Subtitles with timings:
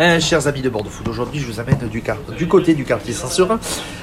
[0.00, 3.60] Euh, chers amis de Bordeaux Food, aujourd'hui je vous amène du, côté du quartier Saint-Seurin.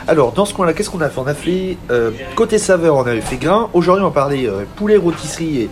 [0.08, 1.20] Alors dans ce coin-là, qu'est-ce qu'on a fait?
[1.20, 3.70] On a fait euh, côté saveur, on avait fait grain.
[3.74, 5.64] Aujourd'hui on va parler euh, poulet, rôtisserie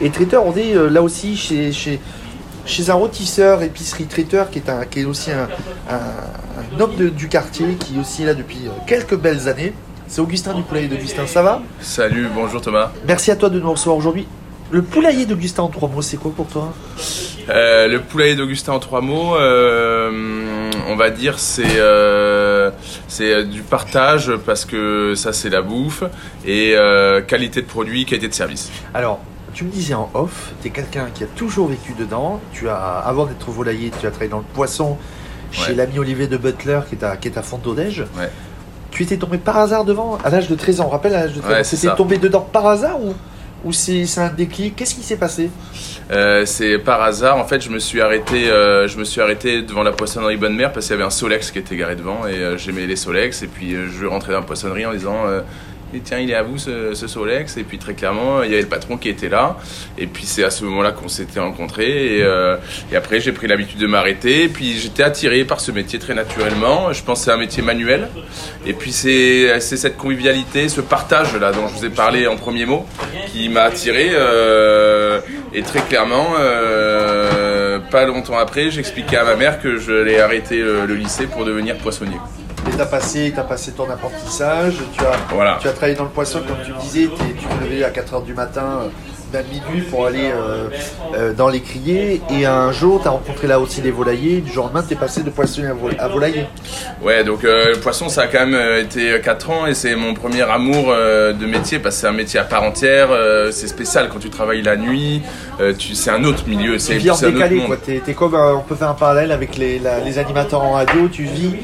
[0.00, 0.46] et, et traiteur.
[0.46, 2.00] On est euh, là aussi chez, chez,
[2.64, 5.46] chez un rôtisseur, épicerie traiteur qui est, un, qui est aussi un,
[5.90, 5.96] un-
[6.76, 9.74] un homme de- du quartier qui est aussi là depuis euh, quelques belles années.
[10.08, 11.60] C'est Augustin du poulailler d'Augustin, ça va?
[11.82, 12.92] Salut, bonjour Thomas.
[13.06, 14.26] Merci à toi de nous recevoir aujourd'hui.
[14.70, 16.72] Le poulailler d'Augustin en trois mots, c'est quoi pour toi?
[17.48, 22.70] Euh, le poulailler d'Augustin en trois mots, euh, on va dire c'est euh,
[23.06, 26.02] c'est du partage parce que ça c'est la bouffe
[26.44, 26.74] et
[27.26, 28.70] qualité de produit, qualité de service.
[28.94, 29.20] Alors,
[29.54, 32.40] tu me disais en off, tu es quelqu'un qui a toujours vécu dedans.
[32.52, 34.98] Tu as, avant d'être volailler, tu as travaillé dans le poisson
[35.52, 35.74] chez Ouais.
[35.76, 38.00] l'ami Olivier de Butler qui est à, qui est à Fontaudège.
[38.18, 38.28] Ouais.
[38.90, 40.86] Tu étais tombé par hasard devant à l'âge de 13 ans.
[40.86, 41.64] On rappelle à l'âge de 13 Ouais, ans.
[41.64, 43.14] c'est C'était tombé dedans par hasard ou,
[43.66, 45.50] ou c'est un déclic Qu'est-ce qui s'est passé
[46.10, 49.62] Euh, c'est par hasard, en fait, je me suis arrêté, euh, je me suis arrêté
[49.62, 52.26] devant la poissonnerie Bonne Mère parce qu'il y avait un Solex qui était garé devant
[52.26, 55.24] et euh, j'aimais les Solex et puis je rentrais dans la poissonnerie en disant
[55.94, 57.56] Et tiens il est à vous ce, ce Solex.
[57.56, 59.56] Et puis très clairement il y avait le patron qui était là.
[59.98, 62.18] Et puis c'est à ce moment-là qu'on s'était rencontrés.
[62.18, 62.56] Et, euh,
[62.92, 64.44] et après j'ai pris l'habitude de m'arrêter.
[64.44, 66.92] Et puis j'étais attiré par ce métier très naturellement.
[66.92, 68.08] Je pense que un métier manuel.
[68.66, 72.66] Et puis c'est cette convivialité, ce partage là dont je vous ai parlé en premier
[72.66, 72.86] mot
[73.32, 75.20] qui m'a attiré euh,
[75.52, 80.86] et très clairement euh, pas longtemps après j'expliquais à ma mère que j'allais arrêter le,
[80.86, 82.16] le lycée pour devenir poissonnier.
[82.74, 85.58] Tu as passé, passé ton apprentissage, tu as, Voilà.
[85.60, 87.08] tu as travaillé dans le poisson comme tu me disais,
[87.38, 88.88] tu te levais à 4h du matin, euh,
[89.32, 90.68] même minuit pour aller euh,
[91.16, 92.20] euh, dans les criers.
[92.30, 94.40] Et un jour, tu as rencontré là aussi les volaillers.
[94.40, 96.46] Du jour au lendemain, tu es passé de poissonnier à, vol- à volailler.
[97.02, 100.12] Ouais, donc euh, le poisson, ça a quand même été 4 ans et c'est mon
[100.14, 103.08] premier amour de métier parce que c'est un métier à part entière.
[103.52, 105.22] c'est spécial quand tu travailles la nuit.
[105.78, 106.78] tu, c'est un autre milieu.
[106.78, 107.76] C'est, vis en c'est un autre décalé, quoi.
[107.78, 110.72] T'es, t'es comme, euh, on peut faire un parallèle avec les, la- les animateurs en
[110.72, 111.08] radio.
[111.08, 111.54] Tu vis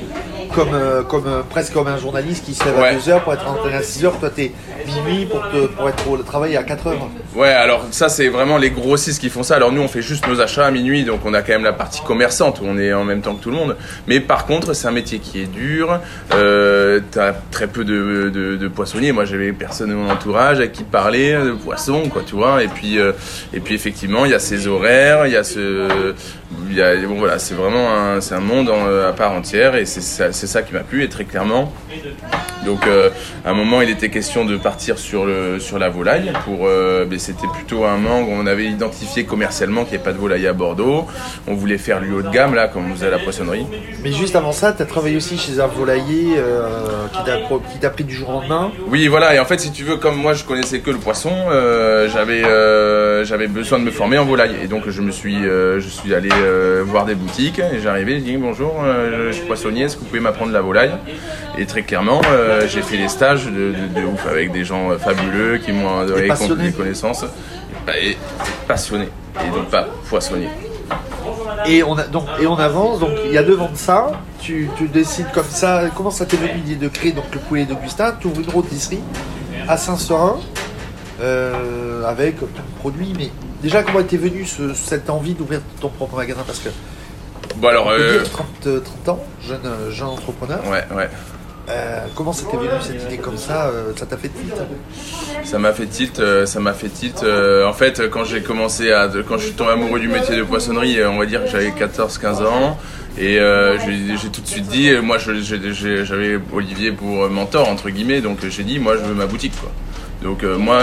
[0.54, 2.96] comme, euh, comme euh, presque comme un journaliste qui se lève à Ouais.
[2.96, 4.18] 2h pour être en à 6h.
[4.20, 4.52] Toi, t'es
[4.86, 6.94] minuit pour, te, pour être au travail à 4h.
[7.34, 9.56] Ouais, alors ça c'est vraiment les grossistes qui font ça.
[9.56, 11.72] Alors nous on fait juste nos achats à minuit, donc on a quand même la
[11.72, 13.76] partie commerçante où on est en même temps que tout le monde.
[14.06, 15.98] Mais par contre c'est un métier qui est dur.
[16.34, 19.12] Euh, T'as très peu de, poissonniers.
[19.12, 22.62] Moi j'avais personne de mon entourage à qui parler de poisson, quoi, tu vois.
[22.62, 23.12] Et puis euh,
[23.54, 26.14] et puis effectivement il y a ces horaires, il y a ce,
[27.06, 28.70] bon voilà, c'est vraiment un, un monde
[29.08, 31.72] à part entière et c'est ça, ça qui m'a plu et très clairement.
[32.64, 33.10] Donc euh,
[33.44, 37.06] à un moment il était question de partir sur le sur la volaille pour euh,
[37.10, 40.46] mais c'était plutôt un manque on avait identifié commercialement qu'il n'y avait pas de volaille
[40.46, 41.06] à Bordeaux.
[41.46, 43.64] On voulait faire du haut de gamme là comme on faisait à la poissonnerie.
[44.02, 48.04] Mais juste avant ça, tu as travaillé aussi chez un volailler euh, qui, t'a, pris
[48.04, 48.72] du jour au lendemain.
[48.88, 51.32] oui voilà et en fait si tu veux comme moi je connaissais que le poisson
[51.50, 54.56] euh, j'avais euh, j'avais besoin de me former en volaille.
[54.62, 56.30] Et donc je me suis je suis allé
[56.84, 58.74] voir des boutiques et j'arrivais je dis bonjour
[59.28, 60.92] je suis poissonnier est-ce que vous pouvez m'apprendre la volaille?
[61.58, 64.90] Et très clairement euh, j'ai fait les stages de, de, de ouf avec des gens
[64.90, 66.64] euh, fabuleux qui m'ont donné passionné.
[66.70, 67.24] des connaissances.
[68.02, 68.16] Et, et
[68.68, 69.08] passionné
[69.44, 70.48] et donc pas poissonnier
[71.66, 74.12] Et on, a, donc, et on avance, donc il y a deux ans de ça,
[74.40, 77.64] tu, tu décides comme ça, comment ça t'est venu l'idée de créer donc, le poulet
[77.64, 79.00] d'Augustin, tu ouvres une rôtisserie
[79.68, 80.38] à Saint-Seurin,
[81.20, 83.30] euh, avec plein de produits, mais
[83.62, 86.42] déjà comment était venue ce- cette envie d'ouvrir ton propre magasin?
[86.46, 86.68] Parce que,
[87.56, 91.08] bon alors on peut euh, dire 30, euh, 30 ans, jeune, jeune entrepreneur, ouais ouais
[91.68, 94.54] euh, comment t'est venu cette idée comme ça euh, Ça t'a fait tilt
[95.44, 97.22] Ça m'a fait tilt, euh, ça m'a fait tilt.
[97.22, 100.42] euh, en fait, quand j'ai commencé à, quand je suis tombé amoureux du métier de
[100.42, 102.78] poissonnerie, on va dire que j'avais 14-15 ans,
[103.18, 108.64] et j'ai tout de suite dit, moi, j'avais Olivier pour mentor entre guillemets, donc j'ai
[108.64, 109.70] dit, moi, je veux ma boutique, quoi.
[110.22, 110.80] Donc moi,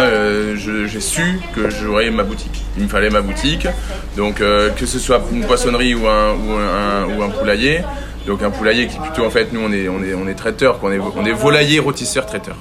[0.56, 2.64] j'ai su que j'aurais ma boutique.
[2.78, 3.68] Il me fallait ma boutique,
[4.16, 7.82] donc que ce soit une poissonnerie ou un, ou un poulailler.
[8.30, 10.80] Donc un poulailler qui plutôt en fait nous on est on est on est traiteur,
[10.80, 12.56] qu'on est on est volailler, rôtisseur, traiteur.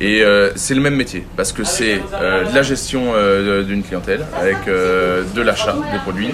[0.00, 3.82] Et euh, c'est le même métier parce que c'est euh, de la gestion euh, d'une
[3.82, 6.30] clientèle avec de l'achat des produits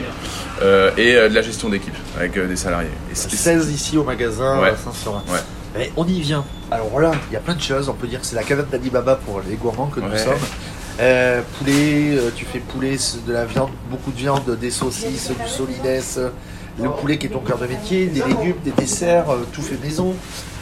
[0.97, 2.89] et de la gestion d'équipe avec des salariés.
[3.11, 4.73] Et c'est- 16 ici au magasin Ouais.
[4.85, 5.25] Saint-Seurin.
[5.29, 5.41] Ouais.
[5.77, 6.45] Mais on y vient.
[6.71, 7.89] Alors là, il y a plein de choses.
[7.89, 10.17] On peut dire que c'est la caverne d'Alibaba pour les gourmands que nous Ouais.
[10.19, 10.35] sommes.
[11.01, 12.97] Euh, poulet, euh, tu fais poulet,
[13.27, 16.31] de la viande, beaucoup de viande, des saucisses, du solidès, euh,
[16.83, 19.83] le poulet qui est ton cœur de métier, des légumes, des desserts, euh, tout fait
[19.83, 20.15] maison.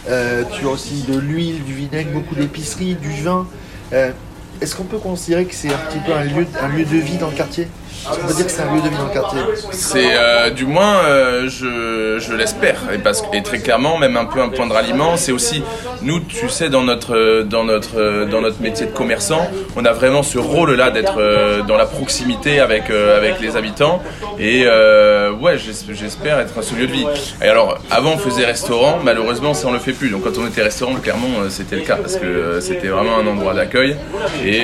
[0.09, 3.47] Euh, tu as aussi de l'huile, du vinaigre, beaucoup d'épicerie, du vin.
[3.93, 4.13] Euh,
[4.61, 7.17] Est-ce qu'on peut considérer que c'est un petit peu un lieu, un lieu de vie
[7.17, 7.69] dans le quartier?
[8.07, 9.41] Qu'on peut dire que c'est un lieu de vie dans le quartier
[10.17, 14.67] euh, du moins, euh, je, je l'espère, et, très clairement, même un peu un point
[14.67, 15.17] de ralliement.
[15.17, 15.63] C'est aussi
[16.03, 19.93] nous, tu sais, dans notre euh, dans notre dans notre métier de commerçant, on a
[19.93, 21.19] vraiment ce rôle-là d'être
[21.67, 24.03] dans la proximité avec avec les habitants.
[24.39, 27.07] Et ouais, j'es- j'espère être ce lieu de vie.
[27.43, 28.99] Et alors, avant, on faisait restaurant.
[29.03, 30.11] Malheureusement, ça on le fait plus.
[30.11, 33.55] Donc, quand on était restaurant, clairement, c'était le cas parce que c'était vraiment un endroit
[33.55, 33.97] d'accueil.
[34.45, 34.63] Et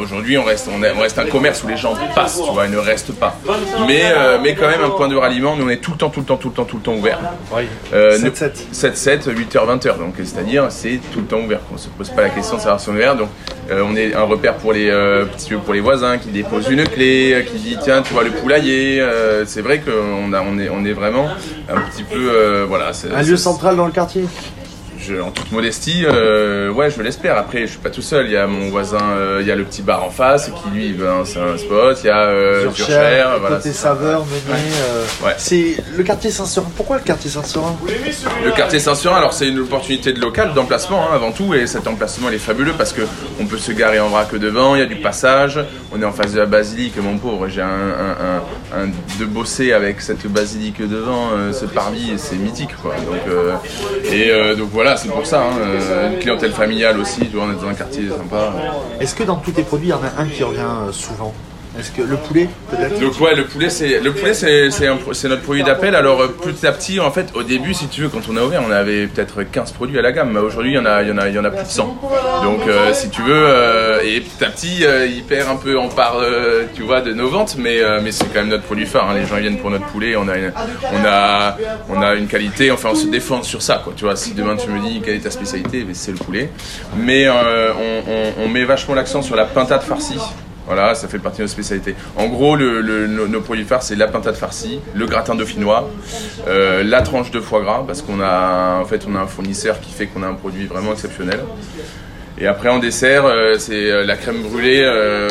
[0.00, 3.12] aujourd'hui, on reste on, on reste un commerce où les gens passent, ils ne restent
[3.12, 3.38] pas.
[3.86, 5.56] Mais euh, mais quand même un point de ralliement.
[5.56, 6.94] Nous, on est tout le temps, tout le temps, tout le temps, tout le temps
[6.94, 7.18] ouvert.
[7.54, 7.64] Oui.
[7.92, 8.52] Euh, 7-7.
[8.72, 9.98] 7-7, 8h, 20h.
[9.98, 11.60] Donc, c'est-à-dire, c'est tout le temps ouvert.
[11.72, 13.16] On se pose pas la question de savoir si on est ouvert.
[13.16, 13.28] Donc,
[13.70, 15.24] euh, on est un repère pour les euh,
[15.64, 19.00] pour les voisins qui déposent une clé, qui dit tiens, tu vois le poulailler.
[19.00, 21.28] Euh, c'est vrai qu'on a, on est, on est vraiment
[21.68, 22.92] un petit peu, euh, voilà.
[22.92, 24.24] c'est- Un lieu central dans le quartier?
[25.06, 27.36] Je- en toute modestie, euh, ouais, je l'espère.
[27.38, 28.26] Après, je suis pas tout seul.
[28.26, 30.70] Il y a mon voisin, euh, il y a le petit bar en face qui
[30.74, 31.98] lui, ben, c'est un spot.
[32.02, 33.56] Il y a euh, Durcher, Cher, voilà.
[33.56, 35.34] côté saveur, euh, Ouais.
[35.38, 36.68] C'est le quartier Saint-Seurin.
[36.76, 37.76] Pourquoi le quartier Saint-Seurin
[38.44, 41.86] Le quartier Saint-Surin, alors c'est une opportunité de local, d'emplacement hein, avant tout, et cet
[41.86, 43.02] emplacement il est fabuleux parce que
[43.40, 45.60] on peut se garer en vrac devant, il y a du passage,
[45.92, 48.88] on est en face de la basilique, mon pauvre, j'ai un, un- un- un-
[49.20, 52.94] de bosser avec cette basilique devant, euh, ce parvis, c'est mythique quoi.
[52.96, 53.52] Donc, euh,
[54.12, 57.44] et euh, donc voilà, c'est pour ça, hein, euh, une clientèle familiale aussi, tu vois,
[57.44, 58.52] on est dans un quartier sympa.
[59.00, 61.32] Est-ce que dans tous tes produits, il y en a un qui revient euh, souvent?
[61.98, 65.94] Le poulet, peut-être Donc ouais, le poulet c'est le poulet c'est notre produit d'appel.
[65.94, 68.42] Alors euh, petit à petit en fait au début si tu veux quand on a
[68.42, 70.36] ouvert on avait peut-être 15 produits à la gamme.
[70.36, 72.00] Aujourd'hui il y en a en a a plus de 100.
[72.44, 74.84] Donc euh, si tu veux euh, et petit à petit
[75.16, 76.16] il perd un peu en part
[76.74, 77.80] tu vois de nos ventes mais
[78.10, 79.10] c'est quand même notre produit phare.
[79.10, 79.14] hein.
[79.14, 80.16] Les gens viennent pour notre poulet.
[80.16, 82.70] On a une, qualité.
[82.70, 83.92] Enfin on se défend sur ça quoi.
[83.96, 86.50] Tu vois si demain tu me dis quelle est ta spécialité mais c'est le poulet.
[86.96, 90.18] Mais on, on- on met vachement l'accent sur la pintade farcie.
[90.66, 91.94] Voilà, ça fait partie de nos spécialités.
[92.16, 95.88] En gros, le- nos, produits phares, c'est la pintade farcie, le gratin dauphinois,
[96.48, 99.80] euh, la tranche de foie gras, parce qu'on a, en fait, on a un fournisseur
[99.80, 101.40] qui fait qu'on a un produit vraiment exceptionnel.
[102.38, 104.82] Et après, en dessert, euh, c'est euh, la crème brûlée,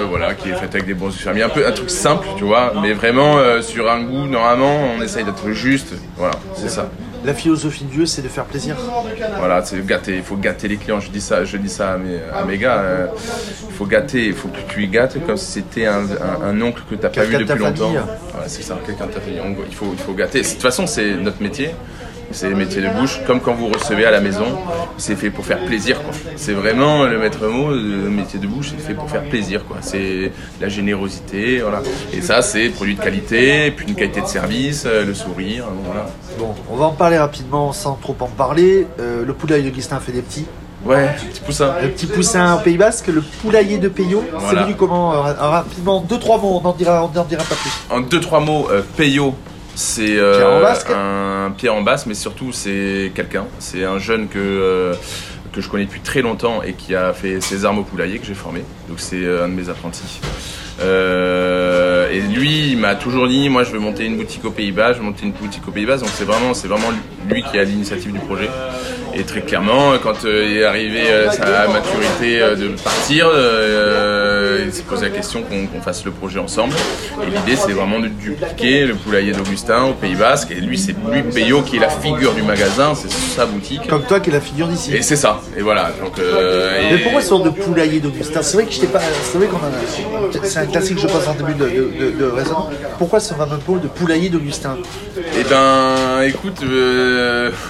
[0.09, 1.43] voilà, qui est faite avec des bons fermiers.
[1.43, 4.25] Un peu un truc simple, tu vois, mais vraiment sur un goût.
[4.27, 5.93] Normalement, on essaye d'être juste.
[6.17, 6.89] Voilà, c'est ça.
[7.25, 8.75] La philosophie du lieu, c'est de faire plaisir.
[9.39, 10.99] Voilà, c'est gâter, il faut gâter les clients.
[10.99, 12.77] Je dis ça, je dis ça à mes, à mes gars.
[12.79, 13.07] euh,
[13.67, 16.61] il faut gâter, il faut que tu y gâtes comme si c'était un, un- un
[16.61, 17.91] oncle que tu n'as pas vu de depuis longtemps.
[18.33, 19.41] Voilà, c'est ça, quelqu'un de ta famille.
[19.43, 20.41] On- il, faut, il faut gâter.
[20.41, 21.71] De toute façon, c'est notre métier.
[22.31, 24.45] C'est le métier de bouche, comme quand vous recevez à la maison,
[24.97, 26.01] c'est fait pour faire plaisir.
[26.35, 29.65] C'est vraiment le maître mot, le métier de bouche, c'est fait pour faire plaisir.
[29.65, 29.77] quoi.
[29.81, 31.81] C'est la générosité, voilà.
[32.13, 36.07] Et ça, c'est produit de qualité, puis une qualité de service, euh, le sourire, voilà.
[36.37, 38.87] Bon, on va en parler rapidement sans trop en parler.
[38.99, 40.45] Euh, le poulailler d'Augustin fait des petits.
[40.85, 41.73] Ouais, petit poussin.
[41.81, 44.23] Le petit poussin au Pays Basque, le poulailler de Peyo.
[44.31, 44.63] C'est Voilà.
[44.63, 47.71] venu comment euh, Rapidement, deux, trois mots, on n'en dira, on dira pas plus.
[47.89, 49.33] En deux, trois mots, euh, Peyo,
[49.75, 53.45] c'est euh, un Pierre en basse, mais surtout c'est quelqu'un.
[53.59, 54.93] C'est un jeune que, euh,
[55.51, 58.25] que je connais depuis très longtemps et qui a fait ses armes au poulailler que
[58.25, 58.63] j'ai formé.
[58.87, 60.21] Donc c'est euh, un de mes apprentis.
[60.81, 64.93] Euh, et lui, il m'a toujours dit, moi je veux monter une boutique aux Pays-Bas,
[64.93, 65.97] je veux monter une boutique aux Pays-Bas.
[65.97, 66.91] Donc c'est vraiment, c'est vraiment
[67.29, 68.49] lui qui a l'initiative du projet.
[69.17, 74.63] Et très clairement, quand euh, il est arrivé euh, sa maturité euh, de partir, euh,
[74.65, 76.73] il s'est posé la question qu'on fasse le projet ensemble.
[77.23, 80.51] Et l'idée, c'est vraiment de dupliquer le poulailler d'Augustin au Pays Basque.
[80.51, 83.87] Et lui, c'est lui, Peyo, qui est la figure du magasin, c'est sa boutique.
[83.87, 84.93] Comme toi qui est la figure d'ici.
[84.93, 85.39] Et c'est ça.
[85.57, 85.91] Et voilà.
[86.03, 88.41] Donc, euh, et- Mais pourquoi ce genre de poulailler d'Augustin?
[88.41, 88.99] C'est vrai que je t'ai pas.
[89.31, 90.41] C'est vrai qu'on a.
[90.43, 92.69] C'est un classique, je pense, en début de, de, de- de raisonnement.
[92.97, 94.77] Pourquoi ce fameux pôle de poulailler d'Augustin?
[95.17, 97.49] Eh ben, écoute, euh,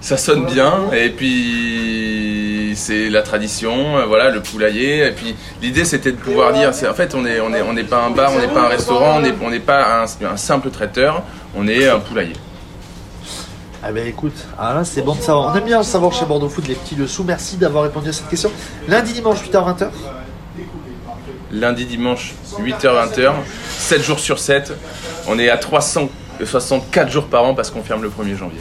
[0.00, 0.90] ça sonne bien.
[0.92, 5.06] Et puis, c'est la tradition, euh, voilà, le poulailler.
[5.06, 7.72] Et puis, l'idée, c'était de pouvoir dire, c'est en fait, on n'est on est, on
[7.72, 10.36] n'est pas un bar, on n'est pas un restaurant, on n'est on pas un, un
[10.36, 11.22] simple traiteur,
[11.56, 12.36] on est un poulailler.
[13.88, 15.54] Ah ben écoute, ah là c'est bon de savoir.
[15.54, 17.22] On aime bien le savoir chez Bordeaux Food, les petits dessous.
[17.22, 18.50] Merci d'avoir répondu à cette question.
[18.88, 19.90] Lundi, dimanche, 8h-20h.
[21.52, 23.32] Lundi, dimanche, 8h-20h,
[23.78, 24.72] 7 jours sur 7.
[25.28, 28.60] On est à 364 jours par an parce qu'on ferme le 1er janvier.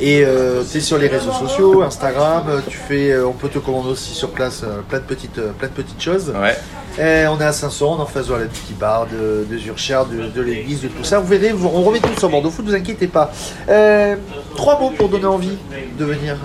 [0.00, 3.48] Et euh, tu es sur les réseaux sociaux, Instagram, euh, tu fais, euh, on peut
[3.48, 6.32] te commander aussi sur place plein, de petites, plein de petites choses.
[6.40, 6.56] Ouais.
[6.96, 9.58] Et on est à Saint-Sauron, on est en face de la petite bar de, de
[9.58, 11.18] Zurcher, de, de l'église, de tout ça.
[11.18, 13.32] Vous verrez, vous- on remet tout sur Bordeaux Food, ne vous inquiétez pas.
[13.68, 14.14] Euh,
[14.54, 15.56] trois mots pour donner envie
[15.98, 16.36] de venir.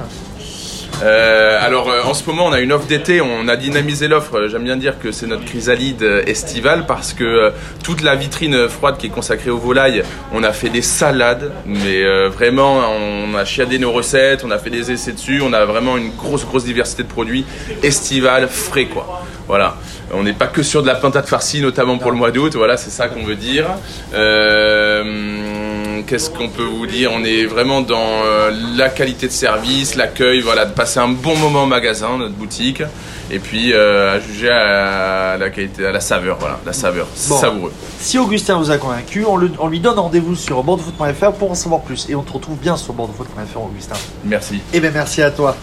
[1.01, 4.48] Euh, alors euh, en ce moment on a une offre d'été, on a dynamisé l'offre,
[4.48, 7.53] j'aime bien dire que c'est notre chrysalide euh, estivale parce que
[7.84, 10.03] toute la vitrine froide qui est consacrée aux volailles,
[10.34, 14.70] on a fait des salades, mais vraiment on a chiadé nos recettes, on a fait
[14.70, 17.46] des essais dessus, on a vraiment une grosse grosse diversité de produits
[17.82, 19.24] estival, frais quoi.
[19.50, 19.75] Voilà,
[20.13, 22.53] on n'est pas que sur de la pintade farcie, notamment pour le mois d'août.
[22.56, 23.65] Voilà, c'est ça qu'on veut dire.
[24.13, 27.12] Euh, Qu'est-ce qu'on peut vous dire?
[27.13, 31.36] On est vraiment dans euh, la qualité de service, l'accueil, voilà, de passer un bon
[31.36, 32.82] moment au magasin, notre boutique,
[33.29, 37.38] et puis euh, à juger à la qualité, à la saveur, voilà, la saveur, Bon.
[37.39, 37.74] savoureux.
[38.00, 41.56] Si Augustin vous a convaincu, on, le- on lui donne rendez-vous sur bordefoot.fr pour en
[41.56, 42.08] savoir plus.
[42.10, 43.96] Et on te retrouve bien sur bordefoot.fr, Augustin.
[44.24, 44.62] Merci.
[44.74, 45.56] Eh bien, merci à toi.